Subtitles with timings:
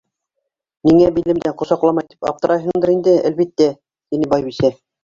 [0.89, 4.79] —Ниңә билемдән ҡосаҡламай тип аптырайһыңдыр инде, әлбиттә, —тине Байбисә.